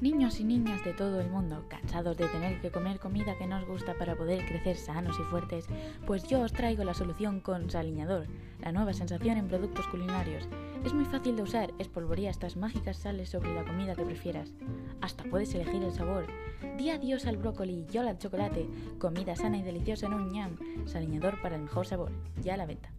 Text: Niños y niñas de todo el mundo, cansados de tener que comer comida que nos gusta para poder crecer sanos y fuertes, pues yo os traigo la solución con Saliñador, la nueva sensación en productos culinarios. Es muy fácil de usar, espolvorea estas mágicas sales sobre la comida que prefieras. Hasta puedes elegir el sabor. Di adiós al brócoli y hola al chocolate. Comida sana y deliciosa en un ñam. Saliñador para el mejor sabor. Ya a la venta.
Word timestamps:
Niños 0.00 0.40
y 0.40 0.44
niñas 0.44 0.84
de 0.84 0.92
todo 0.92 1.20
el 1.20 1.30
mundo, 1.30 1.64
cansados 1.68 2.18
de 2.18 2.28
tener 2.28 2.60
que 2.60 2.70
comer 2.70 2.98
comida 2.98 3.36
que 3.38 3.46
nos 3.46 3.66
gusta 3.66 3.94
para 3.94 4.14
poder 4.14 4.44
crecer 4.44 4.76
sanos 4.76 5.18
y 5.18 5.22
fuertes, 5.22 5.66
pues 6.06 6.24
yo 6.24 6.42
os 6.42 6.52
traigo 6.52 6.84
la 6.84 6.92
solución 6.92 7.40
con 7.40 7.70
Saliñador, 7.70 8.26
la 8.60 8.72
nueva 8.72 8.92
sensación 8.92 9.38
en 9.38 9.48
productos 9.48 9.86
culinarios. 9.86 10.46
Es 10.84 10.92
muy 10.92 11.06
fácil 11.06 11.36
de 11.36 11.42
usar, 11.42 11.72
espolvorea 11.78 12.30
estas 12.30 12.56
mágicas 12.56 12.98
sales 12.98 13.30
sobre 13.30 13.54
la 13.54 13.64
comida 13.64 13.94
que 13.94 14.04
prefieras. 14.04 14.52
Hasta 15.00 15.24
puedes 15.24 15.54
elegir 15.54 15.82
el 15.82 15.92
sabor. 15.92 16.26
Di 16.76 16.90
adiós 16.90 17.24
al 17.26 17.38
brócoli 17.38 17.86
y 17.90 17.98
hola 17.98 18.10
al 18.10 18.18
chocolate. 18.18 18.68
Comida 18.98 19.34
sana 19.34 19.56
y 19.56 19.62
deliciosa 19.62 20.06
en 20.06 20.14
un 20.14 20.30
ñam. 20.30 20.56
Saliñador 20.84 21.40
para 21.40 21.56
el 21.56 21.62
mejor 21.62 21.86
sabor. 21.86 22.12
Ya 22.42 22.54
a 22.54 22.56
la 22.58 22.66
venta. 22.66 22.90